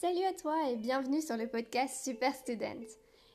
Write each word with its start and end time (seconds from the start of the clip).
Salut 0.00 0.24
à 0.26 0.32
toi 0.32 0.54
et 0.70 0.76
bienvenue 0.76 1.20
sur 1.20 1.36
le 1.36 1.48
podcast 1.48 2.04
Super 2.04 2.32
Student. 2.32 2.86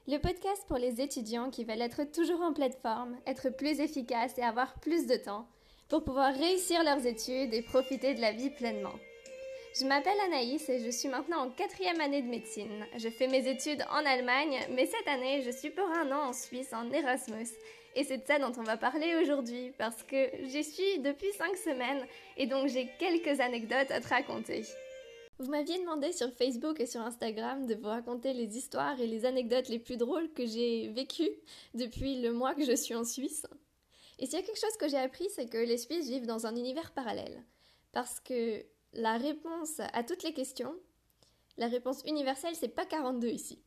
Le 0.08 0.18
podcast 0.18 0.64
pour 0.66 0.78
les 0.78 1.02
étudiants 1.02 1.50
qui 1.50 1.66
veulent 1.66 1.82
être 1.82 2.06
toujours 2.06 2.40
en 2.40 2.54
pleine 2.54 2.72
forme, 2.82 3.18
être 3.28 3.50
plus 3.50 3.82
efficaces 3.82 4.38
et 4.38 4.44
avoir 4.44 4.74
plus 4.76 5.06
de 5.06 5.18
temps 5.18 5.46
pour 5.90 6.06
pouvoir 6.06 6.34
réussir 6.34 6.82
leurs 6.86 7.06
études 7.06 7.54
et 7.54 7.64
profiter 7.64 8.14
de 8.14 8.22
la 8.22 8.32
vie 8.32 8.50
pleinement. 8.50 8.94
Je 9.78 9.84
m'appelle 9.84 10.18
Anaïs 10.26 10.70
et 10.70 10.80
je 10.80 10.90
suis 10.90 11.10
maintenant 11.10 11.48
en 11.48 11.50
quatrième 11.50 12.00
année 12.00 12.22
de 12.22 12.30
médecine. 12.30 12.86
Je 12.96 13.10
fais 13.10 13.28
mes 13.28 13.46
études 13.46 13.84
en 13.92 14.06
Allemagne, 14.06 14.58
mais 14.70 14.86
cette 14.86 15.10
année, 15.10 15.42
je 15.42 15.52
suis 15.52 15.70
pour 15.70 15.90
un 15.90 16.14
an 16.14 16.30
en 16.30 16.34
Suisse 16.34 16.72
en 16.72 16.90
Erasmus. 16.94 17.50
Et 17.98 18.06
c'est 18.06 18.20
de 18.20 18.26
ça 18.26 18.40
dont 18.40 18.54
on 18.58 18.64
va 18.64 18.78
parler 18.78 19.16
aujourd'hui, 19.22 19.74
parce 19.78 20.02
que 20.04 20.30
j'y 20.46 20.64
suis 20.64 21.00
depuis 21.00 21.34
cinq 21.38 21.58
semaines 21.58 22.06
et 22.38 22.48
donc 22.48 22.70
j'ai 22.70 22.88
quelques 23.00 23.42
anecdotes 23.42 23.92
à 23.92 24.00
te 24.00 24.08
raconter. 24.08 24.64
Vous 25.40 25.50
m'aviez 25.50 25.80
demandé 25.80 26.12
sur 26.14 26.32
Facebook 26.32 26.80
et 26.80 26.86
sur 26.86 27.02
Instagram 27.02 27.66
de 27.66 27.76
vous 27.76 27.88
raconter 27.88 28.34
les 28.34 28.58
histoires 28.58 29.00
et 29.00 29.08
les 29.08 29.26
anecdotes 29.26 29.68
les 29.68 29.80
plus 29.80 29.98
drôles 29.98 30.32
que 30.32 30.46
j'ai 30.46 30.90
vécues 30.90 31.32
depuis 31.74 32.22
le 32.22 32.32
mois 32.32 32.56
que 32.56 32.64
je 32.64 32.76
suis 32.76 32.96
en 32.96 33.04
Suisse. 33.04 33.46
Et 34.20 34.26
s'il 34.26 34.36
y 34.36 34.42
a 34.42 34.46
quelque 34.46 34.60
chose 34.60 34.78
que 34.80 34.88
j'ai 34.88 34.98
appris, 34.98 35.28
c'est 35.36 35.50
que 35.50 35.58
les 35.58 35.78
Suisses 35.78 36.08
vivent 36.08 36.28
dans 36.28 36.46
un 36.46 36.56
univers 36.56 36.92
parallèle. 36.92 37.44
Parce 37.92 38.20
que 38.20 38.64
la 38.94 39.18
réponse 39.18 39.80
à 39.80 40.04
toutes 40.04 40.24
les 40.24 40.34
questions, 40.34 40.76
la 41.58 41.68
réponse 41.68 42.04
universelle, 42.06 42.56
c'est 42.56 42.68
pas 42.68 42.86
42 42.86 43.28
ici. 43.28 43.62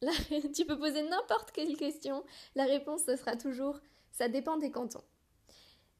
tu 0.54 0.64
peux 0.64 0.78
poser 0.78 1.02
n'importe 1.02 1.52
quelle 1.52 1.76
question, 1.76 2.24
la 2.54 2.64
réponse, 2.64 3.02
ce 3.04 3.16
sera 3.16 3.36
toujours 3.36 3.78
ça 4.18 4.28
dépend 4.28 4.56
des 4.56 4.70
cantons. 4.70 5.04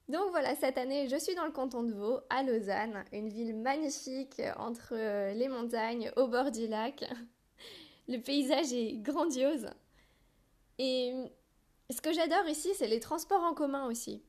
Donc 0.09 0.31
voilà, 0.31 0.55
cette 0.55 0.79
année, 0.79 1.07
je 1.09 1.17
suis 1.17 1.35
dans 1.35 1.45
le 1.45 1.53
canton 1.53 1.83
de 1.83 1.93
Vaud, 1.93 2.21
à 2.31 2.43
Lausanne, 2.43 3.05
une 3.13 3.29
ville 3.29 3.55
magnifique 3.55 4.41
entre 4.57 4.95
euh, 4.95 5.35
les 5.35 5.49
montagnes, 5.49 6.11
au 6.17 6.29
bord 6.29 6.51
du 6.51 6.67
lac. 6.67 7.05
Le 8.09 8.19
paysage 8.19 8.73
est 8.73 8.97
grandiose. 9.03 9.69
Et 10.79 11.13
ce 11.91 12.01
que 12.01 12.13
j'adore 12.15 12.49
ici, 12.49 12.71
c'est 12.75 12.87
les 12.87 13.01
transports 13.01 13.43
en 13.43 13.53
commun 13.53 13.87
aussi. 13.87 14.23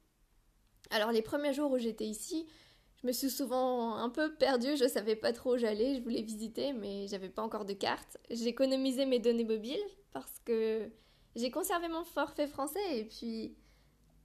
Alors 0.90 1.14
les 1.14 1.22
premiers 1.22 1.54
jours 1.54 1.72
où 1.72 1.78
j'étais 1.78 2.08
ici, 2.08 2.46
je 3.02 3.08
me 3.08 3.14
suis 3.14 3.30
souvent 3.30 3.96
un 3.96 4.10
peu 4.10 4.36
perdue, 4.36 4.76
je 4.76 4.86
savais 4.86 5.16
pas 5.16 5.32
trop 5.32 5.54
où 5.54 5.58
j'allais, 5.58 5.96
je 5.96 6.02
voulais 6.02 6.24
visiter, 6.24 6.74
mais 6.74 7.08
j'avais 7.08 7.30
pas 7.30 7.42
encore 7.42 7.64
de 7.64 7.74
carte. 7.74 8.18
J'ai 8.30 8.48
économisé 8.48 9.06
mes 9.06 9.20
données 9.20 9.46
mobiles 9.46 9.80
parce 10.12 10.42
que 10.44 10.90
j'ai 11.38 11.52
conservé 11.52 11.88
mon 11.88 12.04
forfait 12.04 12.48
français 12.48 12.98
et 12.98 13.06
puis 13.06 13.56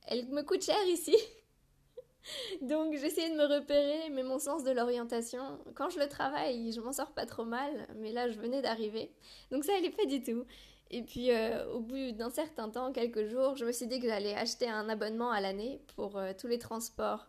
elle 0.07 0.27
me 0.31 0.43
coûte 0.43 0.65
cher 0.65 0.83
ici. 0.89 1.15
Donc 2.63 2.95
j'essayais 2.97 3.31
de 3.31 3.37
me 3.37 3.45
repérer, 3.45 4.11
mais 4.11 4.23
mon 4.23 4.39
sens 4.39 4.65
de 4.65 4.71
l'orientation, 4.71 5.59
quand 5.75 5.91
je 5.91 5.99
le 5.99 6.09
travaille, 6.09 6.73
je 6.73 6.81
m'en 6.81 6.93
sors 6.93 7.13
pas 7.13 7.27
trop 7.27 7.45
mal, 7.45 7.87
mais 7.97 8.13
là 8.13 8.31
je 8.31 8.39
venais 8.39 8.63
d'arriver. 8.63 9.11
Donc 9.51 9.65
ça 9.65 9.75
allait 9.77 9.91
pas 9.91 10.07
du 10.07 10.23
tout. 10.23 10.45
Et 10.91 11.03
puis 11.03 11.31
euh, 11.31 11.67
au 11.73 11.81
bout 11.81 12.13
d'un 12.13 12.31
certain 12.31 12.69
temps, 12.69 12.93
quelques 12.93 13.27
jours, 13.27 13.57
je 13.57 13.65
me 13.65 13.73
suis 13.73 13.87
dit 13.87 14.01
que 14.01 14.07
j'allais 14.07 14.35
acheter 14.35 14.69
un 14.69 14.89
abonnement 14.89 15.31
à 15.31 15.41
l'année 15.41 15.81
pour 15.97 16.17
euh, 16.17 16.33
tous 16.39 16.47
les 16.47 16.59
transports 16.59 17.27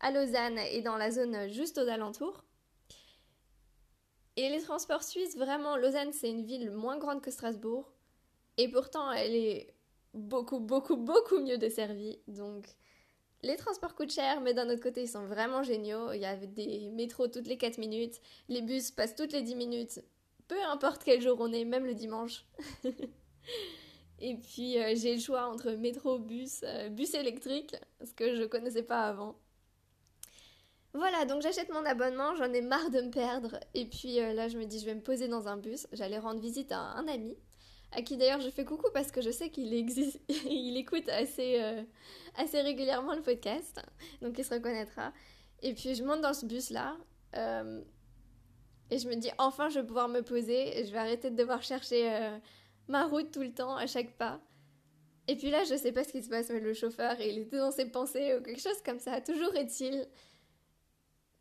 à 0.00 0.10
Lausanne 0.10 0.58
et 0.58 0.82
dans 0.82 0.96
la 0.96 1.10
zone 1.10 1.48
juste 1.50 1.78
aux 1.78 1.88
alentours. 1.88 2.44
Et 4.36 4.48
les 4.48 4.60
transports 4.62 5.02
suisses, 5.02 5.36
vraiment, 5.36 5.76
Lausanne 5.76 6.12
c'est 6.12 6.30
une 6.30 6.44
ville 6.44 6.70
moins 6.70 6.98
grande 6.98 7.20
que 7.20 7.30
Strasbourg, 7.30 7.92
et 8.56 8.68
pourtant 8.70 9.10
elle 9.12 9.34
est 9.34 9.74
beaucoup, 10.14 10.60
beaucoup, 10.60 10.96
beaucoup 10.96 11.40
mieux 11.40 11.58
desservie. 11.58 12.18
Donc 12.26 12.66
les 13.42 13.56
transports 13.56 13.94
coûtent 13.94 14.12
cher, 14.12 14.40
mais 14.40 14.54
d'un 14.54 14.68
autre 14.68 14.82
côté, 14.82 15.02
ils 15.02 15.08
sont 15.08 15.24
vraiment 15.24 15.62
géniaux. 15.62 16.12
Il 16.12 16.20
y 16.20 16.26
a 16.26 16.36
des 16.36 16.90
métros 16.90 17.28
toutes 17.28 17.46
les 17.46 17.56
4 17.56 17.78
minutes, 17.78 18.20
les 18.48 18.62
bus 18.62 18.90
passent 18.90 19.14
toutes 19.14 19.32
les 19.32 19.42
10 19.42 19.54
minutes, 19.56 20.00
peu 20.48 20.62
importe 20.64 21.04
quel 21.04 21.20
jour 21.20 21.36
on 21.40 21.52
est, 21.52 21.64
même 21.64 21.86
le 21.86 21.94
dimanche. 21.94 22.44
Et 24.22 24.36
puis 24.36 24.78
euh, 24.78 24.94
j'ai 24.94 25.14
le 25.14 25.20
choix 25.20 25.46
entre 25.46 25.70
métro, 25.70 26.18
bus, 26.18 26.60
euh, 26.64 26.90
bus 26.90 27.14
électrique, 27.14 27.74
ce 28.04 28.12
que 28.12 28.36
je 28.36 28.44
connaissais 28.44 28.82
pas 28.82 29.04
avant. 29.04 29.36
Voilà, 30.92 31.24
donc 31.24 31.40
j'achète 31.40 31.70
mon 31.70 31.84
abonnement, 31.86 32.34
j'en 32.34 32.52
ai 32.52 32.60
marre 32.60 32.90
de 32.90 33.00
me 33.00 33.10
perdre. 33.10 33.58
Et 33.74 33.86
puis 33.86 34.20
euh, 34.20 34.32
là, 34.34 34.48
je 34.48 34.58
me 34.58 34.64
dis, 34.64 34.80
je 34.80 34.86
vais 34.86 34.94
me 34.94 35.00
poser 35.00 35.28
dans 35.28 35.48
un 35.48 35.56
bus. 35.56 35.86
J'allais 35.92 36.18
rendre 36.18 36.40
visite 36.40 36.72
à 36.72 36.78
un 36.80 37.06
ami 37.08 37.36
à 37.92 38.02
qui 38.02 38.16
d'ailleurs 38.16 38.40
je 38.40 38.50
fais 38.50 38.64
coucou 38.64 38.88
parce 38.92 39.10
que 39.10 39.20
je 39.20 39.30
sais 39.30 39.50
qu'il 39.50 39.74
existe, 39.74 40.20
il 40.28 40.76
écoute 40.76 41.08
assez, 41.08 41.60
euh, 41.60 41.82
assez 42.36 42.60
régulièrement 42.60 43.14
le 43.14 43.22
podcast, 43.22 43.80
donc 44.22 44.38
il 44.38 44.44
se 44.44 44.54
reconnaîtra. 44.54 45.12
Et 45.62 45.74
puis 45.74 45.94
je 45.94 46.02
monte 46.04 46.20
dans 46.20 46.32
ce 46.32 46.46
bus-là, 46.46 46.96
euh, 47.36 47.82
et 48.90 48.98
je 48.98 49.08
me 49.08 49.14
dis 49.16 49.30
enfin 49.38 49.68
je 49.68 49.80
vais 49.80 49.86
pouvoir 49.86 50.08
me 50.08 50.22
poser, 50.22 50.84
je 50.84 50.92
vais 50.92 50.98
arrêter 50.98 51.30
de 51.30 51.36
devoir 51.36 51.62
chercher 51.62 52.12
euh, 52.12 52.38
ma 52.88 53.06
route 53.06 53.30
tout 53.30 53.42
le 53.42 53.52
temps 53.52 53.76
à 53.76 53.86
chaque 53.86 54.16
pas. 54.16 54.40
Et 55.28 55.36
puis 55.36 55.50
là, 55.50 55.62
je 55.62 55.76
sais 55.76 55.92
pas 55.92 56.02
ce 56.02 56.10
qui 56.10 56.24
se 56.24 56.28
passe, 56.28 56.50
mais 56.50 56.58
le 56.58 56.74
chauffeur, 56.74 57.20
il 57.20 57.38
était 57.38 57.58
dans 57.58 57.70
ses 57.70 57.86
pensées 57.86 58.34
ou 58.34 58.42
quelque 58.42 58.60
chose 58.60 58.82
comme 58.84 58.98
ça. 58.98 59.20
Toujours 59.20 59.54
est-il 59.54 60.08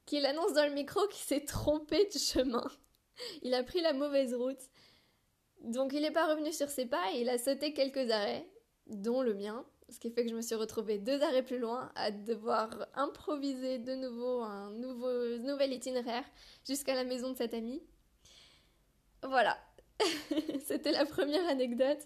qu'il 0.06 0.26
annonce 0.28 0.54
dans 0.54 0.66
le 0.68 0.74
micro 0.74 1.08
qu'il 1.08 1.24
s'est 1.24 1.44
trompé 1.44 2.06
de 2.06 2.20
chemin. 2.20 2.68
Il 3.42 3.54
a 3.54 3.64
pris 3.64 3.82
la 3.82 3.94
mauvaise 3.94 4.36
route. 4.36 4.62
Donc 5.62 5.94
il 5.94 6.02
n'est 6.02 6.12
pas 6.12 6.28
revenu 6.28 6.52
sur 6.52 6.70
ses 6.70 6.86
pas 6.86 7.04
et 7.14 7.22
il 7.22 7.30
a 7.30 7.38
sauté 7.38 7.74
quelques 7.74 8.10
arrêts, 8.12 8.48
dont 8.88 9.22
le 9.22 9.34
mien, 9.34 9.66
ce 9.90 10.00
qui 10.00 10.12
fait 10.12 10.24
que 10.24 10.30
je 10.30 10.36
me 10.36 10.42
suis 10.42 10.56
retrouvée 10.56 10.98
deux 10.98 11.22
arrêts 11.22 11.44
plus 11.44 11.60
loin 11.60 11.92
à 11.96 12.12
devoir 12.12 12.70
improviser 12.96 13.78
de 13.80 13.96
nouveau 13.96 14.42
un 14.42 14.72
nouveau, 14.72 15.38
nouvel 15.40 15.74
itinéraire 15.74 16.24
jusqu'à 16.66 16.96
la 16.96 17.04
maison 17.04 17.32
de 17.32 17.38
cet 17.38 17.54
ami. 17.54 17.82
Voilà, 19.24 19.58
c'était 20.66 20.92
la 20.92 21.06
première 21.06 21.48
anecdote. 21.48 22.06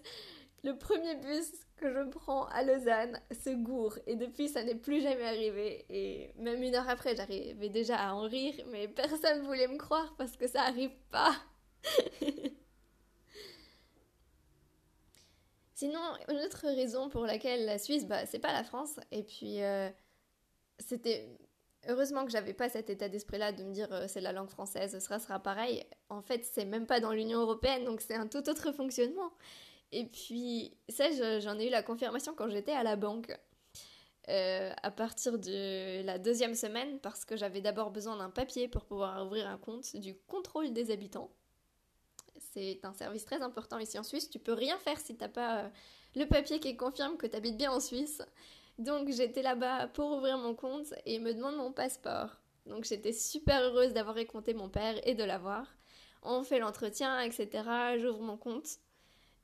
Le 0.64 0.76
premier 0.76 1.14
bus 1.16 1.52
que 1.76 1.92
je 1.92 2.08
prends 2.08 2.46
à 2.46 2.62
Lausanne 2.62 3.20
se 3.30 3.50
gourre 3.50 3.98
et 4.06 4.16
depuis 4.16 4.48
ça 4.48 4.64
n'est 4.64 4.74
plus 4.74 5.02
jamais 5.02 5.24
arrivé 5.24 5.84
et 5.90 6.32
même 6.38 6.62
une 6.62 6.74
heure 6.74 6.88
après 6.88 7.14
j'arrivais 7.14 7.68
déjà 7.68 7.96
à 7.96 8.14
en 8.14 8.22
rire 8.22 8.54
mais 8.70 8.88
personne 8.88 9.42
ne 9.42 9.46
voulait 9.46 9.68
me 9.68 9.76
croire 9.76 10.14
parce 10.16 10.36
que 10.36 10.46
ça 10.46 10.62
arrive 10.62 10.96
pas. 11.10 11.34
Sinon, 15.84 16.00
une 16.30 16.38
autre 16.38 16.66
raison 16.66 17.10
pour 17.10 17.26
laquelle 17.26 17.66
la 17.66 17.76
Suisse, 17.76 18.06
bah, 18.06 18.24
c'est 18.24 18.38
pas 18.38 18.54
la 18.54 18.64
France. 18.64 18.98
Et 19.12 19.22
puis, 19.22 19.62
euh, 19.62 19.90
c'était. 20.78 21.28
Heureusement 21.86 22.24
que 22.24 22.30
j'avais 22.30 22.54
pas 22.54 22.70
cet 22.70 22.88
état 22.88 23.10
d'esprit-là 23.10 23.52
de 23.52 23.62
me 23.64 23.70
dire 23.70 23.92
euh, 23.92 24.06
c'est 24.08 24.22
la 24.22 24.32
langue 24.32 24.48
française, 24.48 24.92
ce 24.92 25.00
sera, 25.00 25.18
sera 25.18 25.38
pareil. 25.40 25.84
En 26.08 26.22
fait, 26.22 26.42
c'est 26.42 26.64
même 26.64 26.86
pas 26.86 27.00
dans 27.00 27.12
l'Union 27.12 27.40
Européenne, 27.40 27.84
donc 27.84 28.00
c'est 28.00 28.14
un 28.14 28.26
tout 28.26 28.48
autre 28.48 28.72
fonctionnement. 28.72 29.30
Et 29.92 30.06
puis, 30.06 30.74
ça, 30.88 31.10
j'en 31.40 31.58
ai 31.58 31.66
eu 31.66 31.70
la 31.70 31.82
confirmation 31.82 32.32
quand 32.34 32.48
j'étais 32.48 32.72
à 32.72 32.82
la 32.82 32.96
banque. 32.96 33.30
Euh, 34.30 34.72
à 34.82 34.90
partir 34.90 35.38
de 35.38 36.02
la 36.02 36.18
deuxième 36.18 36.54
semaine, 36.54 36.98
parce 37.00 37.26
que 37.26 37.36
j'avais 37.36 37.60
d'abord 37.60 37.90
besoin 37.90 38.16
d'un 38.16 38.30
papier 38.30 38.68
pour 38.68 38.86
pouvoir 38.86 39.26
ouvrir 39.26 39.46
un 39.46 39.58
compte 39.58 39.96
du 39.96 40.14
contrôle 40.14 40.72
des 40.72 40.90
habitants. 40.90 41.30
C'est 42.38 42.84
un 42.84 42.92
service 42.92 43.24
très 43.24 43.42
important 43.42 43.78
ici 43.78 43.98
en 43.98 44.02
Suisse. 44.02 44.30
Tu 44.30 44.38
peux 44.38 44.52
rien 44.52 44.78
faire 44.78 44.98
si 44.98 45.16
t'as 45.16 45.28
pas 45.28 45.58
euh, 45.58 45.68
le 46.14 46.26
papier 46.26 46.60
qui 46.60 46.76
confirme 46.76 47.16
que 47.16 47.26
tu 47.26 47.36
habites 47.36 47.56
bien 47.56 47.72
en 47.72 47.80
Suisse. 47.80 48.22
Donc 48.78 49.08
j'étais 49.10 49.42
là-bas 49.42 49.88
pour 49.88 50.12
ouvrir 50.12 50.38
mon 50.38 50.54
compte 50.54 50.94
et 51.06 51.18
me 51.18 51.32
demande 51.32 51.56
mon 51.56 51.72
passeport. 51.72 52.36
Donc 52.66 52.84
j'étais 52.84 53.12
super 53.12 53.60
heureuse 53.60 53.92
d'avoir 53.92 54.18
écompté 54.18 54.54
mon 54.54 54.68
père 54.68 54.96
et 55.06 55.14
de 55.14 55.24
l'avoir. 55.24 55.66
On 56.22 56.42
fait 56.42 56.58
l'entretien, 56.58 57.20
etc. 57.20 57.62
J'ouvre 57.98 58.22
mon 58.22 58.36
compte. 58.36 58.66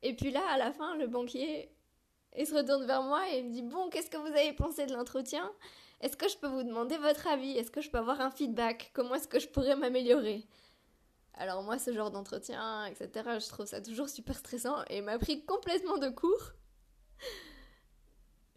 Et 0.03 0.15
puis 0.15 0.31
là, 0.31 0.43
à 0.51 0.59
la 0.59 0.73
fin, 0.73 0.97
le 0.97 1.07
banquier, 1.07 1.71
il 2.37 2.47
se 2.47 2.55
retourne 2.55 2.87
vers 2.87 3.03
moi 3.03 3.23
et 3.31 3.39
il 3.39 3.49
me 3.49 3.53
dit 3.53 3.63
Bon, 3.63 3.91
qu'est-ce 3.91 4.11
que 4.11 4.17
vous 4.17 4.27
avez 4.27 4.53
pensé 4.53 4.87
de 4.87 4.93
l'entretien? 4.93 5.51
Est-ce 6.01 6.17
que 6.17 6.29
je 6.29 6.39
peux 6.39 6.47
vous 6.47 6.63
demander 6.63 6.97
votre 6.97 7.27
avis? 7.29 7.59
Est-ce 7.59 7.71
que 7.71 7.83
je 7.83 7.91
peux 7.91 7.99
avoir 7.99 8.21
un 8.21 8.31
feedback? 8.31 8.91
Comment 8.95 9.17
est-ce 9.17 9.29
que 9.29 9.39
je 9.39 9.49
pourrais 9.49 9.77
m'améliorer? 9.77 10.47
Alors 11.41 11.63
moi, 11.63 11.79
ce 11.79 11.91
genre 11.95 12.11
d'entretien, 12.11 12.85
etc., 12.85 13.09
je 13.41 13.49
trouve 13.49 13.65
ça 13.65 13.81
toujours 13.81 14.11
super 14.11 14.37
stressant 14.37 14.85
et 14.91 15.01
m'a 15.01 15.19
pris 15.19 15.43
complètement 15.47 15.97
de 15.97 16.11
court. 16.11 16.53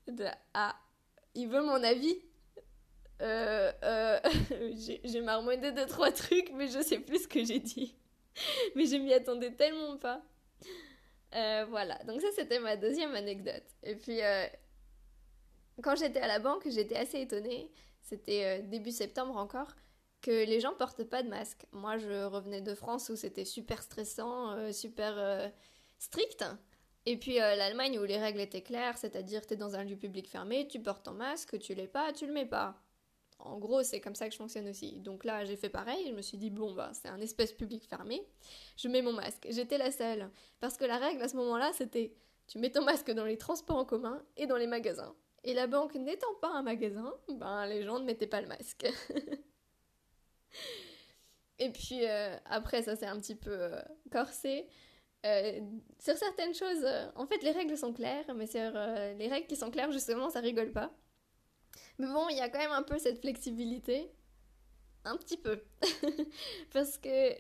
De, 0.08 0.26
ah, 0.54 0.76
il 1.34 1.48
veut 1.48 1.64
mon 1.64 1.82
avis 1.82 2.22
euh, 3.22 3.72
euh, 3.84 4.20
J'ai 5.06 5.22
marmonné 5.22 5.72
deux, 5.72 5.86
trois 5.86 6.12
trucs, 6.12 6.52
mais 6.52 6.68
je 6.68 6.82
sais 6.82 7.00
plus 7.00 7.24
ce 7.24 7.28
que 7.30 7.46
j'ai 7.46 7.60
dit. 7.60 7.96
mais 8.76 8.86
je 8.86 8.98
m'y 8.98 9.14
attendais 9.14 9.52
tellement 9.52 9.96
pas. 9.96 10.22
Euh, 11.36 11.66
voilà, 11.70 11.98
donc 12.04 12.20
ça 12.20 12.28
c'était 12.36 12.60
ma 12.60 12.76
deuxième 12.76 13.16
anecdote. 13.16 13.64
Et 13.84 13.96
puis, 13.96 14.20
quand 15.82 15.96
j'étais 15.96 16.20
à 16.20 16.28
la 16.28 16.40
banque, 16.40 16.68
j'étais 16.70 16.98
assez 16.98 17.22
étonnée. 17.22 17.72
C'était 18.02 18.62
début 18.64 18.92
septembre 18.92 19.38
encore 19.38 19.74
que 20.24 20.46
les 20.46 20.60
gens 20.60 20.74
portent 20.74 21.04
pas 21.04 21.22
de 21.22 21.30
masque. 21.30 21.68
Moi, 21.72 21.98
je 21.98 22.26
revenais 22.26 22.62
de 22.62 22.74
France 22.74 23.10
où 23.10 23.16
c'était 23.16 23.46
super 23.46 23.84
stressant, 23.84 24.54
euh, 24.54 24.72
super 24.72 25.14
euh, 25.18 25.48
strict. 26.00 26.44
Et 27.06 27.18
puis 27.18 27.42
euh, 27.42 27.56
l'Allemagne 27.56 28.00
où 28.00 28.04
les 28.06 28.18
règles 28.18 28.40
étaient 28.40 28.62
claires, 28.62 28.98
c'est-à-dire 28.98 29.46
tu 29.46 29.54
es 29.54 29.58
dans 29.58 29.76
un 29.76 29.84
lieu 29.84 29.98
public 29.98 30.30
fermé, 30.30 30.68
tu 30.68 30.80
portes 30.80 31.04
ton 31.04 31.12
masque, 31.12 31.60
tu 31.60 31.76
l'es 31.76 31.88
pas, 31.88 32.14
tu 32.14 32.26
le 32.26 32.32
mets 32.32 32.46
pas. 32.46 32.82
en 33.40 33.60
gros, 33.60 33.84
c'est 33.84 34.00
comme 34.00 34.16
ça 34.16 34.28
que 34.28 34.32
je 34.32 34.38
fonctionne 34.38 34.70
aussi. 34.70 35.02
Donc 35.02 35.26
là, 35.26 35.44
j'ai 35.44 35.58
fait 35.58 35.70
pareil. 35.70 36.08
Je 36.08 36.14
me 36.14 36.22
suis 36.22 36.38
dit, 36.38 36.50
bon, 36.50 36.74
bah, 36.74 36.92
c'est 36.94 37.10
un 37.10 37.20
espace 37.20 37.52
public 37.52 37.86
fermé. 37.86 38.26
Je 38.78 38.88
mets 38.88 39.02
mon 39.02 39.14
masque. 39.14 39.46
J'étais 39.50 39.78
la 39.78 39.92
seule. 39.92 40.32
Parce 40.62 40.78
que 40.78 40.86
la 40.86 40.98
règle 40.98 41.22
à 41.22 41.28
ce 41.28 41.36
moment-là, 41.36 41.72
c'était 41.74 42.16
tu 42.48 42.60
mets 42.60 42.72
ton 42.72 42.84
masque 42.84 43.12
dans 43.12 43.26
les 43.26 43.38
transports 43.38 43.78
en 43.78 43.86
commun 43.86 44.22
et 44.38 44.48
dans 44.48 44.58
les 44.58 44.68
magasins. 44.68 45.16
Et 45.44 45.54
la 45.54 45.68
banque 45.68 45.96
n'étant 45.96 46.34
pas 46.42 46.52
un 46.52 46.62
magasin, 46.62 47.14
ben, 47.30 47.66
les 47.66 47.84
gens 47.84 48.00
ne 48.00 48.06
mettaient 48.06 48.28
pas 48.28 48.42
le 48.42 48.48
masque. 48.48 48.88
et 51.60 51.72
puis 51.72 52.06
euh, 52.06 52.36
après, 52.46 52.84
ça 52.84 52.96
s'est 52.96 53.06
un 53.06 53.18
petit 53.20 53.36
peu 53.36 53.52
euh, 53.52 53.82
corsé. 54.12 54.68
Euh, 55.26 55.62
sur 56.00 56.18
certaines 56.18 56.54
choses, 56.54 56.86
en 57.16 57.26
fait, 57.26 57.42
les 57.44 57.52
règles 57.52 57.78
sont 57.78 57.94
claires, 57.94 58.34
mais 58.36 58.48
sur 58.48 58.72
les 59.18 59.28
règles 59.30 59.48
qui 59.48 59.56
sont 59.56 59.72
claires, 59.72 59.92
justement, 59.92 60.30
ça 60.30 60.42
rigole 60.42 60.72
pas. 60.72 60.92
Mais 61.98 62.08
bon, 62.08 62.28
il 62.30 62.38
y 62.38 62.42
a 62.42 62.50
quand 62.50 62.60
même 62.60 62.72
un 62.72 62.84
peu 62.84 62.98
cette 62.98 63.22
flexibilité. 63.22 64.12
Un 65.06 65.18
petit 65.18 65.38
peu. 65.38 65.64
Parce 66.74 66.98
que 66.98 67.34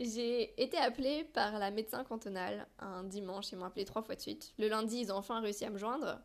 j'ai 0.00 0.62
été 0.62 0.76
appelée 0.76 1.24
par 1.24 1.58
la 1.58 1.70
médecin 1.70 2.04
cantonale 2.04 2.66
un 2.78 3.04
dimanche, 3.04 3.52
ils 3.52 3.58
m'ont 3.58 3.66
appelé 3.66 3.84
trois 3.84 4.02
fois 4.02 4.16
de 4.16 4.20
suite. 4.20 4.52
Le 4.58 4.68
lundi, 4.68 4.98
ils 4.98 5.12
ont 5.12 5.16
enfin 5.16 5.40
réussi 5.40 5.64
à 5.64 5.70
me 5.70 5.78
joindre. 5.78 6.20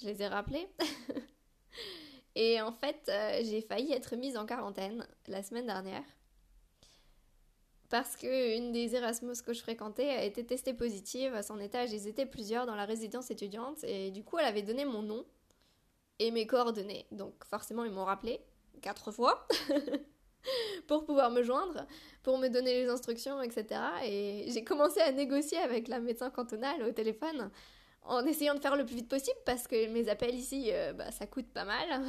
Je 0.00 0.06
les 0.06 0.22
ai 0.22 0.28
rappelés. 0.28 0.68
Et 2.36 2.60
en 2.60 2.72
fait, 2.72 3.08
euh, 3.08 3.40
j'ai 3.44 3.60
failli 3.60 3.92
être 3.92 4.16
mise 4.16 4.36
en 4.36 4.46
quarantaine 4.46 5.06
la 5.28 5.42
semaine 5.42 5.66
dernière. 5.66 6.04
Parce 7.90 8.16
qu'une 8.16 8.72
des 8.72 8.96
Erasmus 8.96 9.36
que 9.46 9.52
je 9.52 9.60
fréquentais 9.60 10.08
a 10.10 10.24
été 10.24 10.44
testée 10.44 10.74
positive 10.74 11.34
à 11.34 11.42
son 11.42 11.60
étage. 11.60 11.92
Ils 11.92 12.08
étaient 12.08 12.26
plusieurs 12.26 12.66
dans 12.66 12.74
la 12.74 12.86
résidence 12.86 13.30
étudiante. 13.30 13.84
Et 13.84 14.10
du 14.10 14.24
coup, 14.24 14.38
elle 14.38 14.46
avait 14.46 14.62
donné 14.62 14.84
mon 14.84 15.02
nom 15.02 15.24
et 16.18 16.30
mes 16.30 16.46
coordonnées. 16.46 17.06
Donc 17.12 17.44
forcément, 17.44 17.84
ils 17.84 17.92
m'ont 17.92 18.04
rappelé 18.04 18.40
quatre 18.82 19.12
fois 19.12 19.46
pour 20.88 21.04
pouvoir 21.04 21.30
me 21.30 21.42
joindre, 21.42 21.86
pour 22.22 22.38
me 22.38 22.48
donner 22.48 22.82
les 22.82 22.88
instructions, 22.88 23.40
etc. 23.42 23.80
Et 24.04 24.46
j'ai 24.48 24.64
commencé 24.64 25.00
à 25.00 25.12
négocier 25.12 25.58
avec 25.58 25.88
la 25.88 26.00
médecin 26.00 26.30
cantonale 26.30 26.82
au 26.82 26.90
téléphone 26.90 27.50
en 28.04 28.24
essayant 28.26 28.54
de 28.54 28.60
faire 28.60 28.76
le 28.76 28.84
plus 28.84 28.96
vite 28.96 29.08
possible 29.08 29.36
parce 29.44 29.66
que 29.66 29.88
mes 29.88 30.08
appels 30.08 30.34
ici, 30.34 30.70
euh, 30.72 30.92
bah, 30.92 31.10
ça 31.10 31.26
coûte 31.26 31.48
pas 31.52 31.64
mal. 31.64 32.02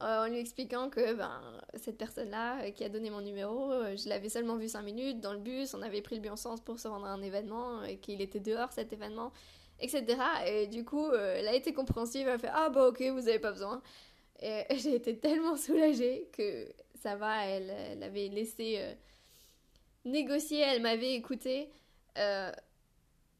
Euh, 0.00 0.24
en 0.24 0.28
lui 0.28 0.40
expliquant 0.40 0.90
que 0.90 1.14
ben, 1.14 1.40
cette 1.76 1.96
personne-là 1.96 2.64
euh, 2.64 2.70
qui 2.72 2.82
a 2.82 2.88
donné 2.88 3.08
mon 3.08 3.20
numéro, 3.20 3.70
je 3.94 4.08
l'avais 4.08 4.30
seulement 4.30 4.56
vu 4.56 4.66
5 4.66 4.82
minutes 4.82 5.20
dans 5.20 5.32
le 5.32 5.38
bus, 5.38 5.74
on 5.74 5.82
avait 5.82 6.02
pris 6.02 6.16
le 6.16 6.20
bus 6.20 6.32
en 6.32 6.36
sens 6.36 6.60
pour 6.60 6.80
se 6.80 6.88
rendre 6.88 7.06
à 7.06 7.10
un 7.10 7.22
événement 7.22 7.84
et 7.84 7.98
qu'il 7.98 8.20
était 8.20 8.40
dehors 8.40 8.72
cet 8.72 8.92
événement 8.92 9.30
etc. 9.78 10.18
Et 10.44 10.66
du 10.66 10.84
coup, 10.84 11.12
elle 11.12 11.46
a 11.46 11.54
été 11.54 11.72
compréhensive, 11.72 12.26
elle 12.26 12.34
a 12.34 12.38
fait 12.38 12.50
Ah 12.52 12.68
bah 12.68 12.88
ok, 12.88 13.00
vous 13.12 13.28
avez 13.28 13.38
pas 13.38 13.52
besoin. 13.52 13.80
Et 14.40 14.64
j'ai 14.76 14.96
été 14.96 15.16
tellement 15.18 15.56
soulagée 15.56 16.28
que 16.32 16.66
ça 17.00 17.14
va, 17.14 17.46
elle, 17.46 18.02
avait 18.02 18.26
laissé 18.26 18.96
négocier, 20.04 20.60
elle 20.60 20.82
m'avait 20.82 21.14
écouté. 21.14 21.70
Euh, 22.18 22.52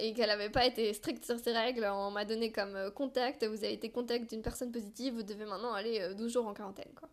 et 0.05 0.15
qu'elle 0.15 0.29
n'avait 0.29 0.51
pas 0.51 0.67
été 0.67 0.93
stricte 0.93 1.25
sur 1.25 1.39
ses 1.39 1.53
règles, 1.53 1.85
on 1.85 2.11
m'a 2.11 2.25
donné 2.25 2.51
comme 2.51 2.91
contact, 2.91 3.45
vous 3.45 3.65
avez 3.65 3.73
été 3.73 3.91
contact 3.91 4.31
d'une 4.31 4.43
personne 4.43 4.73
positive, 4.73 5.15
vous 5.15 5.23
devez 5.23 5.45
maintenant 5.45 5.73
aller 5.73 6.15
12 6.15 6.33
jours 6.33 6.47
en 6.47 6.55
quarantaine, 6.55 6.93
quoi. 6.95 7.09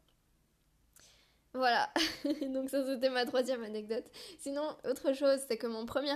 Voilà, 1.53 1.91
donc 2.53 2.69
ça 2.69 2.86
c'était 2.86 3.09
ma 3.09 3.25
troisième 3.25 3.63
anecdote. 3.63 4.06
Sinon, 4.38 4.75
autre 4.86 5.13
chose, 5.13 5.39
c'est 5.47 5.57
que 5.57 5.68
mon 5.68 5.86
premier 5.86 6.13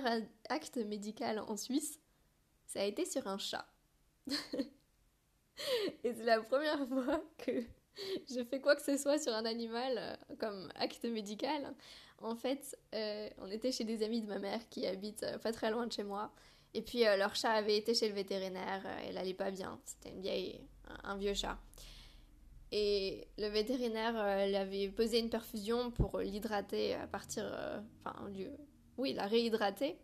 acte 0.49 0.77
médical 0.77 1.39
en 1.39 1.57
Suisse, 1.57 1.99
ça 2.67 2.81
a 2.81 2.83
été 2.83 3.05
sur 3.05 3.27
un 3.27 3.37
chat. 3.37 3.65
et 6.03 6.13
c'est 6.13 6.23
la 6.23 6.39
première 6.41 6.87
fois 6.87 7.23
que 7.39 7.51
je 8.29 8.43
fais 8.43 8.61
quoi 8.61 8.75
que 8.75 8.81
ce 8.81 8.97
soit 8.97 9.17
sur 9.17 9.33
un 9.33 9.45
animal 9.45 9.95
euh, 9.97 10.35
comme 10.39 10.71
acte 10.75 11.05
médical. 11.05 11.73
En 12.19 12.35
fait, 12.35 12.77
euh, 12.93 13.29
on 13.39 13.49
était 13.49 13.71
chez 13.71 13.83
des 13.83 14.03
amis 14.03 14.21
de 14.21 14.27
ma 14.27 14.39
mère 14.39 14.67
qui 14.69 14.85
habitent 14.85 15.23
euh, 15.23 15.37
pas 15.39 15.51
très 15.51 15.71
loin 15.71 15.87
de 15.87 15.91
chez 15.91 16.03
moi. 16.03 16.31
Et 16.73 16.81
puis 16.81 17.03
leur 17.03 17.35
chat 17.35 17.51
avait 17.51 17.77
été 17.77 17.93
chez 17.93 18.09
le 18.09 18.15
vétérinaire, 18.15 18.83
elle 19.07 19.17
allait 19.17 19.33
pas 19.33 19.51
bien. 19.51 19.79
C'était 19.85 20.09
une 20.09 20.21
vieille, 20.21 20.61
un, 21.03 21.17
vieux 21.17 21.35
chat. 21.35 21.57
Et 22.71 23.27
le 23.37 23.47
vétérinaire 23.47 24.13
lui 24.47 24.55
avait 24.55 24.89
posé 24.89 25.19
une 25.19 25.29
perfusion 25.29 25.91
pour 25.91 26.19
l'hydrater 26.19 26.95
à 26.95 27.05
partir. 27.05 27.45
enfin, 28.03 28.27
oui, 28.97 29.13
la 29.13 29.27
réhydrater 29.27 29.97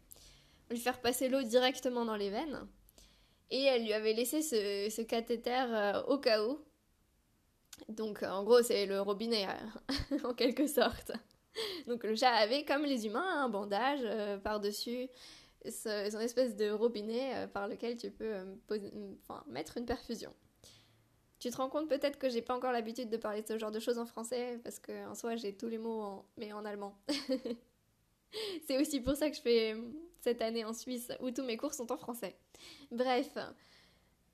lui 0.70 0.80
faire 0.80 1.02
passer 1.02 1.30
l'eau 1.30 1.42
directement 1.44 2.06
dans 2.06 2.16
les 2.16 2.30
veines. 2.30 2.68
Et 3.52 3.64
elle 3.64 3.84
lui 3.84 3.94
avait 3.94 4.14
laissé 4.14 4.42
ce, 4.42 5.02
cathéter 5.02 5.66
euh, 5.70 6.04
au 6.04 6.20
cas 6.20 6.44
où. 6.44 6.60
Donc 7.88 8.24
en 8.24 8.44
gros 8.44 8.62
c'est 8.62 8.86
le 8.86 9.02
robinet 9.02 9.48
euh, 9.48 10.18
en 10.24 10.34
quelque 10.34 10.68
sorte. 10.68 11.12
Donc 11.88 12.04
le 12.04 12.16
chat 12.16 12.32
avait 12.32 12.64
comme 12.66 12.84
les 12.84 13.08
humains 13.08 13.44
un 13.44 13.50
bandage 13.50 14.02
euh, 14.04 14.38
par-dessus 14.38 15.08
son 15.66 16.20
espèce 16.20 16.56
de 16.56 16.70
robinet 16.70 17.48
par 17.54 17.68
lequel 17.68 17.98
tu 17.98 18.12
peux 18.12 18.34
mettre 19.48 19.78
une 19.78 19.86
perfusion. 19.86 20.34
Tu 21.40 21.50
te 21.50 21.58
rends 21.58 21.70
compte 21.70 21.88
peut-être 21.88 22.20
que 22.20 22.30
j'ai 22.30 22.42
pas 22.42 22.56
encore 22.56 22.74
l'habitude 22.74 23.10
de 23.10 23.18
parler 23.18 23.44
ce 23.48 23.58
genre 23.58 23.72
de 23.72 23.80
choses 23.80 23.98
en 23.98 24.06
français 24.06 24.60
parce 24.64 24.78
que 24.78 25.08
en 25.08 25.16
soi 25.16 25.38
j'ai 25.38 25.56
tous 25.56 25.70
les 25.70 25.78
mots 25.78 26.02
en... 26.02 26.26
mais 26.38 26.52
en 26.52 26.66
allemand. 26.66 26.98
c'est 28.68 28.78
aussi 28.78 29.00
pour 29.00 29.16
ça 29.16 29.30
que 29.30 29.38
je 29.38 29.42
fais 29.42 29.76
cette 30.20 30.42
année 30.42 30.66
en 30.66 30.74
Suisse 30.74 31.12
où 31.22 31.32
tous 31.32 31.44
mes 31.44 31.56
cours 31.56 31.74
sont 31.74 31.92
en 31.92 31.98
français. 31.98 32.36
Bref. 32.92 33.38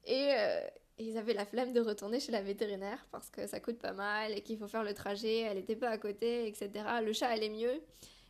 Et 0.05 0.33
euh, 0.33 0.61
ils 0.97 1.17
avaient 1.17 1.33
la 1.33 1.45
flemme 1.45 1.73
de 1.73 1.81
retourner 1.81 2.19
chez 2.19 2.31
la 2.31 2.41
vétérinaire 2.41 3.05
parce 3.11 3.29
que 3.29 3.45
ça 3.45 3.59
coûte 3.59 3.77
pas 3.77 3.93
mal 3.93 4.31
et 4.31 4.41
qu'il 4.41 4.57
faut 4.57 4.67
faire 4.67 4.83
le 4.83 4.93
trajet, 4.93 5.39
elle 5.39 5.57
n'était 5.57 5.75
pas 5.75 5.89
à 5.89 5.97
côté, 5.97 6.47
etc. 6.47 6.69
Le 7.03 7.13
chat 7.13 7.27
allait 7.27 7.49
mieux. 7.49 7.81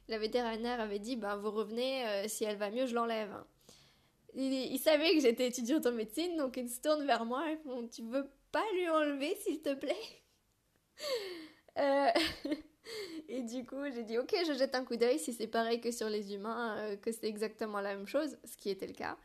La 0.07 0.19
vétérinaire 0.19 0.80
avait 0.80 1.00
dit, 1.00 1.16
ben 1.16 1.36
vous 1.36 1.52
revenez, 1.52 2.06
euh, 2.06 2.28
si 2.28 2.44
elle 2.44 2.57
va 2.57 2.69
mieux, 2.69 2.86
je 2.86 2.94
l'enlève. 2.94 3.34
Il, 4.36 4.78
savait 4.80 5.13
que 5.16 5.22
j'étais 5.22 5.48
étudiante 5.48 5.86
en 5.86 5.94
médecine, 5.94 6.36
donc 6.36 6.57
il 6.57 6.69
se 6.69 6.81
tourne 6.81 7.06
vers 7.06 7.25
moi 7.25 7.50
et 7.50 7.56
dit, 7.56 7.90
tu 7.90 8.02
veux 8.04 8.30
pas 8.52 8.63
lui 8.74 8.90
enlever, 8.90 9.36
s'il 9.38 9.62
te 9.62 9.74
plaît? 9.74 9.96
Euh... 11.78 12.07
Et 13.28 13.42
du 13.42 13.66
coup, 13.66 13.84
j'ai 13.94 14.04
dit, 14.04 14.18
ok, 14.18 14.34
je 14.48 14.54
jette 14.54 14.75
un 14.75 14.86
coup 14.86 14.96
d'œil 14.96 15.19
si 15.19 15.34
c'est 15.34 15.48
pareil 15.48 15.81
que 15.81 15.92
sur 15.92 16.08
les 16.08 16.34
humains, 16.34 16.78
euh, 16.78 16.96
que 16.96 17.12
c'est 17.12 17.28
exactement 17.28 17.81
la 17.81 17.98
même 17.98 18.08
chose, 18.08 18.38
ce 18.46 18.56
qui 18.56 18.69
était 18.69 18.88
le 18.88 18.94
cas. 18.94 19.18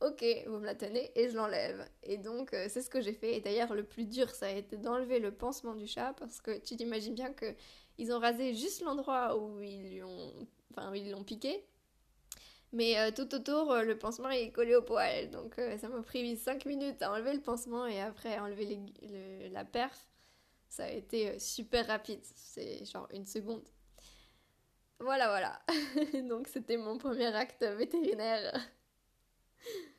Ok, 0.00 0.24
vous 0.46 0.58
me 0.58 0.66
la 0.66 0.76
tenez 0.76 1.10
et 1.16 1.28
je 1.28 1.34
l'enlève. 1.34 1.84
Et 2.04 2.16
donc, 2.16 2.50
c'est 2.52 2.80
ce 2.80 2.88
que 2.88 3.00
j'ai 3.00 3.14
fait. 3.14 3.34
Et 3.34 3.40
d'ailleurs, 3.40 3.74
le 3.74 3.82
plus 3.82 4.04
dur, 4.04 4.30
ça 4.30 4.46
a 4.46 4.50
été 4.50 4.76
d'enlever 4.76 5.18
le 5.18 5.32
pansement 5.32 5.74
du 5.74 5.88
chat 5.88 6.14
parce 6.16 6.40
que 6.40 6.56
tu 6.58 6.76
t'imagines 6.76 7.14
bien 7.14 7.32
que 7.32 7.46
ils 7.98 8.12
ont 8.12 8.18
rasé 8.18 8.54
juste 8.54 8.82
l'endroit 8.82 9.36
où 9.36 9.60
ils 9.60 9.82
lui 9.82 10.02
ont, 10.02 10.32
enfin, 10.70 10.94
ils 10.94 11.10
l'ont 11.10 11.24
piqué. 11.24 11.64
Mais 12.72 12.98
euh, 12.98 13.10
tout 13.10 13.34
autour, 13.34 13.74
le 13.76 13.96
pansement 13.96 14.30
est 14.30 14.50
collé 14.50 14.74
au 14.74 14.82
poil. 14.82 15.30
Donc, 15.30 15.54
ça 15.80 15.88
m'a 15.88 16.02
pris 16.02 16.36
5 16.36 16.66
minutes 16.66 17.00
à 17.00 17.12
enlever 17.12 17.32
le 17.32 17.40
pansement 17.40 17.86
et 17.86 18.00
après 18.00 18.36
à 18.36 18.44
enlever 18.44 18.78
la 19.50 19.64
perf. 19.64 20.06
Ça 20.68 20.84
a 20.84 20.90
été 20.90 21.30
euh, 21.30 21.38
super 21.38 21.86
rapide, 21.86 22.20
c'est 22.34 22.84
genre 22.84 23.08
une 23.12 23.24
seconde. 23.24 23.66
Voilà, 25.00 25.28
voilà. 25.28 25.60
Donc 26.28 26.48
c'était 26.48 26.76
mon 26.76 26.98
premier 26.98 27.34
acte 27.34 27.62
vétérinaire. 27.62 28.54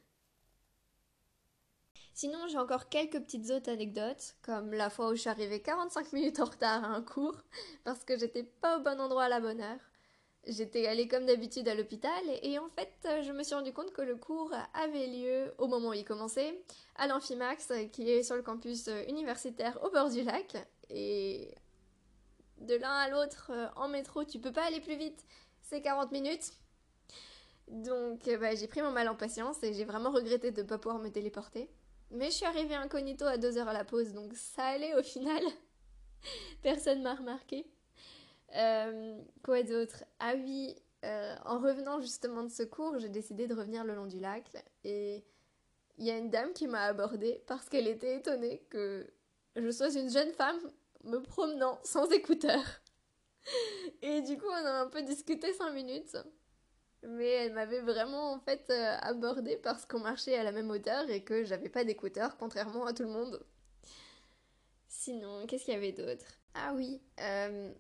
Sinon, 2.18 2.48
j'ai 2.48 2.58
encore 2.58 2.90
quelques 2.90 3.20
petites 3.20 3.52
autres 3.52 3.70
anecdotes, 3.70 4.34
comme 4.42 4.74
la 4.74 4.90
fois 4.90 5.10
où 5.10 5.14
je 5.14 5.20
suis 5.22 5.30
arrivée 5.30 5.62
45 5.62 6.14
minutes 6.14 6.40
en 6.40 6.46
retard 6.46 6.84
à 6.84 6.88
un 6.88 7.04
cours 7.04 7.36
parce 7.84 8.04
que 8.04 8.18
j'étais 8.18 8.42
pas 8.42 8.80
au 8.80 8.82
bon 8.82 9.00
endroit 9.00 9.26
à 9.26 9.30
la 9.30 9.40
bonne 9.40 9.62
heure. 9.62 9.80
J'étais 10.48 10.88
allée 10.88 11.08
comme 11.08 11.28
d'habitude 11.28 11.68
à 11.68 11.76
l'hôpital 11.76 12.24
et, 12.42 12.58
en 12.58 12.70
fait 12.70 12.92
je 13.24 13.32
me 13.32 13.44
suis 13.44 13.54
rendu 13.54 13.72
compte 13.72 13.94
que 13.94 14.02
le 14.02 14.16
cours 14.16 14.52
avait 14.74 15.06
lieu 15.06 15.54
au 15.60 15.68
moment 15.68 15.90
où 15.90 15.94
il 15.94 16.06
commençait 16.06 16.60
à 16.96 17.06
l'Amphimax 17.06 17.72
qui 17.92 18.10
est 18.10 18.24
sur 18.24 18.36
le 18.36 18.42
campus 18.42 18.90
universitaire 19.08 19.78
au 19.84 19.92
bord 19.92 20.10
du 20.10 20.24
lac 20.24 20.58
et 20.90 21.54
de 22.62 22.74
l'un 22.78 22.96
à 22.96 23.10
l'autre 23.10 23.52
euh, 23.54 23.68
en 23.76 23.90
métro 23.90 24.24
tu 24.24 24.40
peux 24.40 24.52
pas 24.52 24.66
aller 24.66 24.80
plus 24.80 24.98
vite. 24.98 25.24
C'est 25.62 25.84
40 25.84 26.12
minutes. 26.12 26.52
Donc 27.68 28.28
euh, 28.28 28.40
bah, 28.40 28.56
j'ai 28.56 28.66
pris 28.66 28.82
mon 28.82 28.92
mal 28.92 29.08
en 29.08 29.16
patience 29.16 29.62
et 29.62 29.72
j'ai 29.76 29.86
vraiment 29.86 30.10
regretté 30.10 30.50
de 30.50 30.64
ne 30.64 30.68
pas 30.68 30.80
pouvoir 30.80 31.00
me 31.00 31.10
téléporter 31.10 31.70
mais 32.12 32.26
je 32.26 32.36
suis 32.36 32.46
arrivée 32.46 32.76
incognito 32.76 33.26
à 33.26 33.38
2 33.38 33.58
heures 33.58 33.68
à 33.68 33.74
la 33.74 33.86
pause 33.86 34.14
donc 34.14 34.34
ça 34.34 34.66
allait 34.66 34.96
au 34.96 35.04
final 35.04 35.42
personne 36.62 37.02
m'a 37.02 37.16
remarqué 37.16 37.66
euh, 38.56 39.22
quoi 39.44 39.64
d'autre? 39.64 40.04
Ah 40.20 40.34
oui, 40.36 40.76
euh, 41.06 41.36
en 41.46 41.60
revenant 41.60 42.00
justement 42.00 42.44
de 42.44 42.50
ce 42.50 42.64
cours, 42.64 42.98
j'ai 43.00 43.10
décidé 43.10 43.48
de 43.48 43.54
revenir 43.54 43.84
le 43.84 43.96
long 43.96 44.06
du 44.06 44.20
lac 44.20 44.46
et 44.84 45.24
il 45.98 46.06
y 46.06 46.12
a 46.12 46.18
une 46.18 46.30
dame 46.30 46.54
qui 46.54 46.68
m'a 46.68 46.84
abordée 46.84 47.44
parce 47.48 47.70
qu'elle 47.70 47.88
était 47.88 48.18
étonnée 48.18 48.66
que 48.70 49.08
je 49.56 49.70
sois 49.72 49.90
une 49.96 50.10
jeune 50.10 50.32
femme 50.32 50.60
me 51.04 51.20
promenant 51.22 51.80
sans 51.84 52.10
écouteurs. 52.12 52.82
Et 54.02 54.22
du 54.22 54.38
coup, 54.38 54.46
on 54.48 54.66
a 54.66 54.82
un 54.82 54.88
peu 54.88 55.02
discuté 55.02 55.54
cinq 55.54 55.72
minutes. 55.72 56.18
Mais 57.04 57.30
elle 57.30 57.54
m'avait 57.54 57.82
vraiment 57.82 58.34
en 58.34 58.40
fait 58.40 58.70
euh, 58.70 58.98
abordée 59.02 59.58
parce 59.58 59.86
qu'on 59.86 60.00
marchait 60.00 60.36
à 60.36 60.44
la 60.44 60.52
même 60.52 60.70
hauteur 60.70 61.10
et 61.10 61.24
que 61.24 61.44
j'avais 61.44 61.70
pas 61.70 61.84
d'écouteurs, 61.84 62.38
contrairement 62.38 62.86
à 62.86 62.94
tout 62.94 63.04
le 63.04 63.10
monde. 63.10 63.46
Sinon, 64.88 65.46
qu'est-ce 65.46 65.66
qu'il 65.66 65.74
y 65.74 65.78
avait 65.78 65.92
d'autre? 65.92 66.26
Ah 66.56 66.74
oui, 66.76 67.00
euh, 67.22 67.72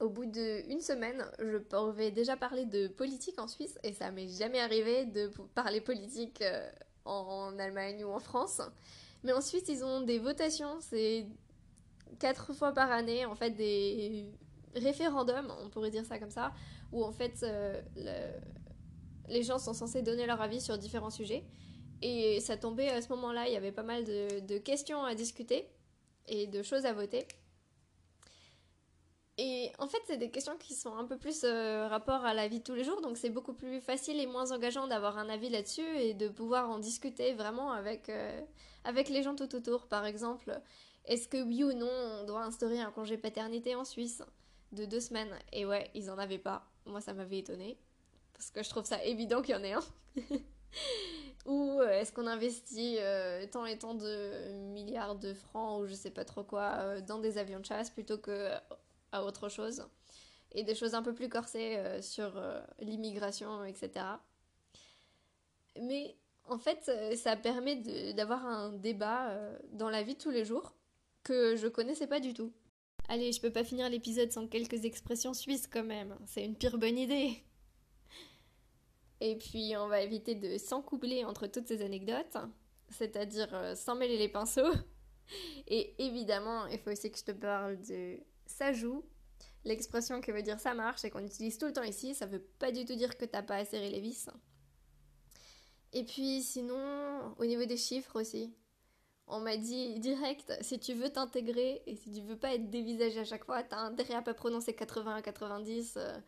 au 0.00 0.10
bout 0.10 0.26
d'une 0.26 0.80
semaine, 0.80 1.24
je 1.38 1.56
pouvais 1.56 2.10
déjà 2.10 2.36
parler 2.36 2.66
de 2.66 2.88
politique 2.88 3.40
en 3.40 3.48
Suisse 3.48 3.78
et 3.82 3.92
ça 3.92 4.10
m'est 4.10 4.28
jamais 4.28 4.60
arrivé 4.60 5.06
de 5.06 5.30
parler 5.54 5.80
politique 5.80 6.42
euh, 6.42 6.70
en 7.04 7.58
Allemagne 7.58 8.04
ou 8.04 8.10
en 8.10 8.20
France. 8.20 8.60
Mais 9.24 9.32
en 9.32 9.40
Suisse, 9.40 9.64
ils 9.68 9.84
ont 9.84 10.02
des 10.02 10.18
votations, 10.18 10.80
c'est 10.80 11.26
quatre 12.20 12.52
fois 12.52 12.72
par 12.72 12.92
année, 12.92 13.24
en 13.24 13.34
fait, 13.34 13.50
des 13.50 14.30
référendums, 14.74 15.52
on 15.62 15.68
pourrait 15.68 15.90
dire 15.90 16.04
ça 16.04 16.18
comme 16.18 16.30
ça, 16.30 16.52
où 16.92 17.04
en 17.04 17.12
fait, 17.12 17.42
euh, 17.42 17.80
les 19.28 19.42
gens 19.42 19.58
sont 19.58 19.74
censés 19.74 20.02
donner 20.02 20.26
leur 20.26 20.40
avis 20.40 20.60
sur 20.60 20.78
différents 20.78 21.10
sujets. 21.10 21.44
Et 22.00 22.40
ça 22.40 22.56
tombait 22.56 22.88
à 22.88 23.02
ce 23.02 23.08
moment-là, 23.08 23.48
il 23.48 23.52
y 23.52 23.56
avait 23.56 23.72
pas 23.72 23.82
mal 23.82 24.04
de 24.04 24.58
questions 24.58 25.04
à 25.04 25.14
discuter 25.14 25.68
et 26.28 26.46
de 26.46 26.62
choses 26.62 26.86
à 26.86 26.92
voter. 26.92 27.26
Et 29.40 29.70
en 29.78 29.86
fait, 29.86 30.02
c'est 30.06 30.16
des 30.16 30.30
questions 30.30 30.56
qui 30.58 30.74
sont 30.74 30.96
un 30.96 31.04
peu 31.04 31.16
plus 31.16 31.44
euh, 31.44 31.86
rapport 31.86 32.24
à 32.24 32.34
la 32.34 32.48
vie 32.48 32.58
de 32.58 32.64
tous 32.64 32.74
les 32.74 32.82
jours, 32.82 33.00
donc 33.00 33.16
c'est 33.16 33.30
beaucoup 33.30 33.54
plus 33.54 33.80
facile 33.80 34.18
et 34.18 34.26
moins 34.26 34.50
engageant 34.50 34.88
d'avoir 34.88 35.16
un 35.16 35.28
avis 35.28 35.48
là-dessus 35.48 35.86
et 35.96 36.12
de 36.12 36.28
pouvoir 36.28 36.68
en 36.68 36.80
discuter 36.80 37.34
vraiment 37.34 37.70
avec, 37.70 38.08
euh, 38.08 38.40
avec 38.82 39.08
les 39.08 39.22
gens 39.22 39.36
tout 39.36 39.54
autour. 39.54 39.86
Par 39.86 40.06
exemple, 40.06 40.60
est-ce 41.04 41.28
que 41.28 41.40
oui 41.40 41.62
ou 41.62 41.72
non 41.72 41.88
on 41.88 42.24
doit 42.24 42.42
instaurer 42.42 42.80
un 42.80 42.90
congé 42.90 43.16
paternité 43.16 43.76
en 43.76 43.84
Suisse? 43.84 44.22
De 44.72 44.84
deux 44.84 45.00
semaines 45.00 45.36
Et 45.52 45.66
ouais, 45.66 45.90
ils 45.94 46.10
en 46.10 46.18
avaient 46.18 46.38
pas. 46.38 46.66
Moi, 46.86 47.00
ça 47.00 47.12
m'avait 47.12 47.38
étonné 47.38 47.78
parce 48.34 48.50
que 48.50 48.62
je 48.62 48.68
trouve 48.68 48.84
ça 48.84 49.02
évident 49.04 49.42
qu'il 49.42 49.54
y 49.54 49.58
en 49.58 49.64
ait 49.64 49.72
un. 49.72 49.84
ou 51.46 51.80
euh, 51.80 51.90
est-ce 51.90 52.12
qu'on 52.12 52.26
investit 52.26 52.98
tant 53.50 53.66
et 53.66 53.78
tant 53.78 53.94
de 53.94 54.52
milliards 54.72 55.16
de 55.16 55.34
francs 55.34 55.80
ou 55.80 55.86
je 55.86 55.94
sais 55.94 56.10
pas 56.10 56.24
trop 56.24 56.44
quoi 56.44 57.00
dans 57.00 57.18
des 57.18 57.38
avions 57.38 57.60
de 57.60 57.64
chasse 57.64 57.90
plutôt 57.90 58.18
que 58.18 58.50
à 59.12 59.24
autre 59.24 59.48
chose. 59.48 59.86
Et 60.52 60.62
des 60.62 60.74
choses 60.74 60.94
un 60.94 61.02
peu 61.02 61.14
plus 61.14 61.28
corsées 61.28 61.76
euh, 61.76 62.00
sur 62.00 62.36
euh, 62.36 62.60
l'immigration, 62.80 63.64
etc. 63.64 64.04
Mais 65.80 66.16
en 66.46 66.58
fait, 66.58 66.88
euh, 66.88 67.14
ça 67.16 67.36
permet 67.36 67.76
d'avoir 68.14 68.46
un 68.46 68.72
débat 68.72 69.38
dans 69.72 69.90
la 69.90 70.02
vie 70.02 70.14
de 70.14 70.20
tous 70.20 70.30
les 70.30 70.44
jours 70.44 70.74
que 71.22 71.56
je 71.56 71.68
connaissais 71.68 72.06
pas 72.06 72.20
du 72.20 72.32
tout. 72.32 72.52
Allez, 73.10 73.32
je 73.32 73.40
peux 73.40 73.50
pas 73.50 73.64
finir 73.64 73.88
l'épisode 73.88 74.30
sans 74.30 74.46
quelques 74.46 74.84
expressions 74.84 75.32
suisses 75.32 75.66
quand 75.66 75.84
même. 75.84 76.14
C'est 76.26 76.44
une 76.44 76.54
pire 76.54 76.76
bonne 76.76 76.98
idée. 76.98 77.42
Et 79.20 79.36
puis, 79.36 79.74
on 79.78 79.88
va 79.88 80.02
éviter 80.02 80.34
de 80.34 80.58
s'encoubler 80.58 81.24
entre 81.24 81.46
toutes 81.46 81.66
ces 81.66 81.82
anecdotes, 81.82 82.36
c'est-à-dire 82.90 83.72
sans 83.76 83.96
mêler 83.96 84.18
les 84.18 84.28
pinceaux. 84.28 84.72
Et 85.66 85.94
évidemment, 85.98 86.66
il 86.66 86.78
faut 86.78 86.90
aussi 86.90 87.10
que 87.10 87.18
je 87.18 87.24
te 87.24 87.32
parle 87.32 87.80
de 87.80 88.18
ça 88.46 88.72
joue. 88.72 89.02
L'expression 89.64 90.20
qui 90.20 90.30
veut 90.30 90.42
dire 90.42 90.60
ça 90.60 90.74
marche 90.74 91.04
et 91.04 91.10
qu'on 91.10 91.24
utilise 91.24 91.58
tout 91.58 91.66
le 91.66 91.72
temps 91.72 91.82
ici, 91.82 92.14
ça 92.14 92.26
veut 92.26 92.46
pas 92.58 92.72
du 92.72 92.84
tout 92.84 92.94
dire 92.94 93.16
que 93.16 93.24
t'as 93.24 93.42
pas 93.42 93.56
à 93.56 93.64
serrer 93.64 93.90
les 93.90 94.00
vis. 94.00 94.28
Et 95.92 96.04
puis 96.04 96.42
sinon, 96.42 97.34
au 97.38 97.44
niveau 97.46 97.64
des 97.64 97.76
chiffres 97.76 98.20
aussi, 98.20 98.54
on 99.28 99.40
m'a 99.40 99.56
dit 99.56 99.98
direct, 100.00 100.52
si 100.62 100.78
tu 100.78 100.94
veux 100.94 101.10
t'intégrer 101.10 101.82
et 101.86 101.96
si 101.96 102.12
tu 102.12 102.22
veux 102.22 102.38
pas 102.38 102.54
être 102.54 102.70
dévisagé 102.70 103.20
à 103.20 103.24
chaque 103.24 103.44
fois, 103.44 103.62
t'as 103.62 103.78
intérêt 103.78 104.14
à 104.14 104.22
pas 104.22 104.34
prononcer 104.34 104.74
80, 104.74 105.22
90 105.22 105.94
euh, 105.96 106.18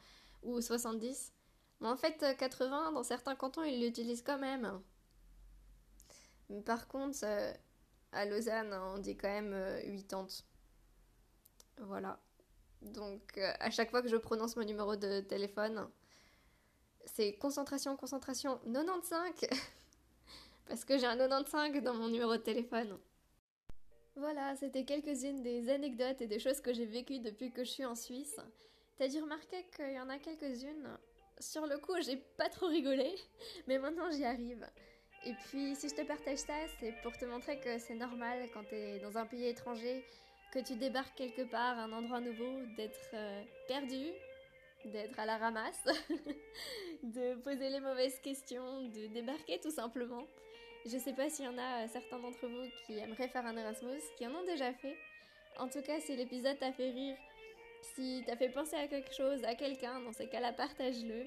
ou 0.42 0.60
70. 0.60 1.32
Mais 1.80 1.88
en 1.88 1.96
fait, 1.96 2.36
80, 2.38 2.92
dans 2.92 3.02
certains 3.02 3.34
cantons, 3.34 3.64
ils 3.64 3.80
l'utilisent 3.80 4.22
quand 4.22 4.38
même. 4.38 4.80
Par 6.64 6.88
contre, 6.88 7.18
euh, 7.24 7.52
à 8.12 8.24
Lausanne, 8.26 8.72
on 8.72 8.98
dit 8.98 9.16
quand 9.16 9.28
même 9.28 9.54
80. 10.08 10.26
Euh, 11.80 11.84
voilà. 11.84 12.18
Donc, 12.82 13.36
euh, 13.36 13.52
à 13.60 13.70
chaque 13.70 13.90
fois 13.90 14.02
que 14.02 14.08
je 14.08 14.16
prononce 14.16 14.56
mon 14.56 14.64
numéro 14.64 14.96
de 14.96 15.20
téléphone, 15.20 15.88
c'est 17.04 17.34
concentration, 17.36 17.96
concentration 17.96 18.58
95 18.72 19.32
Parce 20.70 20.84
que 20.84 20.96
j'ai 20.96 21.06
un 21.06 21.16
95 21.16 21.82
dans 21.82 21.94
mon 21.94 22.06
numéro 22.06 22.30
de 22.36 22.42
téléphone. 22.42 22.96
Voilà, 24.14 24.54
c'était 24.54 24.84
quelques-unes 24.84 25.42
des 25.42 25.68
anecdotes 25.68 26.20
et 26.20 26.28
des 26.28 26.38
choses 26.38 26.60
que 26.60 26.72
j'ai 26.72 26.86
vécues 26.86 27.18
depuis 27.18 27.50
que 27.50 27.64
je 27.64 27.70
suis 27.70 27.84
en 27.84 27.96
Suisse. 27.96 28.36
T'as 28.96 29.08
dû 29.08 29.20
remarquer 29.20 29.66
qu'il 29.74 29.92
y 29.92 29.98
en 29.98 30.08
a 30.08 30.18
quelques-unes. 30.18 30.96
Sur 31.40 31.66
le 31.66 31.76
coup, 31.78 32.00
j'ai 32.02 32.18
pas 32.36 32.48
trop 32.48 32.68
rigolé, 32.68 33.12
mais 33.66 33.80
maintenant 33.80 34.12
j'y 34.12 34.24
arrive. 34.24 34.64
Et 35.26 35.32
puis, 35.48 35.74
si 35.74 35.88
je 35.88 35.94
te 35.96 36.06
partage 36.06 36.38
ça, 36.38 36.54
c'est 36.78 36.94
pour 37.02 37.18
te 37.18 37.24
montrer 37.24 37.58
que 37.58 37.76
c'est 37.78 37.96
normal 37.96 38.48
quand 38.54 38.62
t'es 38.70 39.00
dans 39.00 39.18
un 39.18 39.26
pays 39.26 39.46
étranger 39.46 40.04
que 40.52 40.60
tu 40.60 40.76
débarques 40.76 41.16
quelque 41.16 41.50
part, 41.50 41.80
un 41.80 41.90
endroit 41.90 42.20
nouveau, 42.20 42.64
d'être 42.76 43.10
euh, 43.14 43.42
perdu, 43.66 44.06
d'être 44.84 45.18
à 45.18 45.26
la 45.26 45.36
ramasse, 45.36 45.84
de 47.02 47.34
poser 47.42 47.70
les 47.70 47.80
mauvaises 47.80 48.20
questions, 48.20 48.82
de 48.82 49.08
débarquer 49.08 49.58
tout 49.58 49.72
simplement. 49.72 50.28
Je 50.86 50.96
sais 50.96 51.12
pas 51.12 51.28
s'il 51.28 51.44
y 51.44 51.48
en 51.48 51.58
a 51.58 51.84
euh, 51.84 51.88
certains 51.88 52.18
d'entre 52.18 52.46
vous 52.46 52.66
qui 52.86 52.98
aimeraient 52.98 53.28
faire 53.28 53.44
un 53.44 53.56
Erasmus, 53.56 54.00
qui 54.16 54.26
en 54.26 54.34
ont 54.34 54.44
déjà 54.44 54.72
fait. 54.72 54.96
En 55.58 55.68
tout 55.68 55.82
cas, 55.82 56.00
si 56.00 56.16
l'épisode 56.16 56.58
t'a 56.58 56.72
fait 56.72 56.90
rire, 56.90 57.16
si 57.94 58.22
t'as 58.26 58.36
fait 58.36 58.48
penser 58.48 58.76
à 58.76 58.86
quelque 58.86 59.12
chose, 59.12 59.44
à 59.44 59.54
quelqu'un, 59.54 60.00
dans 60.00 60.12
ces 60.12 60.28
cas-là, 60.28 60.52
partage-le. 60.52 61.26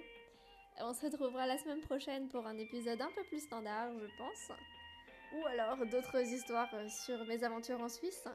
On 0.80 0.94
se 0.94 1.06
retrouvera 1.06 1.46
la 1.46 1.60
semaine 1.60 1.82
prochaine 1.82 2.30
pour 2.30 2.48
un 2.48 2.58
épisode 2.58 3.00
un 3.00 3.12
peu 3.16 3.24
plus 3.26 3.42
standard, 3.42 3.92
je 4.00 4.08
pense. 4.18 4.58
Ou 5.36 5.46
alors 5.48 5.86
d'autres 5.86 6.22
histoires 6.22 6.74
euh, 6.74 6.88
sur 6.90 7.24
mes 7.26 7.44
aventures 7.44 7.82
en 7.82 7.90
Suisse. 7.90 8.28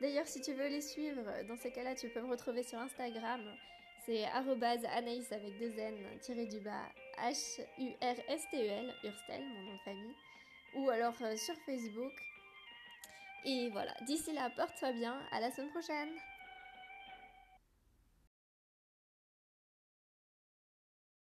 D'ailleurs, 0.00 0.26
si 0.26 0.40
tu 0.40 0.52
veux 0.54 0.68
les 0.68 0.80
suivre, 0.80 1.24
dans 1.48 1.56
ces 1.56 1.72
cas-là, 1.72 1.94
tu 1.96 2.08
peux 2.08 2.20
me 2.20 2.30
retrouver 2.30 2.62
sur 2.62 2.78
Instagram. 2.78 3.40
C'est 4.06 4.24
anaïs 4.24 5.30
avec 5.32 5.58
deux 5.58 5.78
N, 5.78 5.94
tiré 6.20 6.46
du 6.46 6.60
bas, 6.60 6.88
H-U-R-S-T-E-L, 7.18 8.94
Urstel, 9.04 9.42
mon 9.42 9.62
nom 9.62 9.74
de 9.74 9.80
famille. 9.80 10.14
Ou 10.74 10.90
alors 10.90 11.14
euh, 11.22 11.36
sur 11.36 11.54
Facebook. 11.66 12.12
Et 13.44 13.70
voilà, 13.70 13.94
d'ici 14.02 14.32
là, 14.32 14.50
porte-toi 14.50 14.92
bien, 14.92 15.20
à 15.32 15.40
la 15.40 15.50
semaine 15.50 15.70
prochaine 15.70 16.10